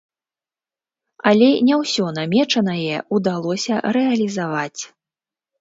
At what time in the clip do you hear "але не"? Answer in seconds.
1.31-1.75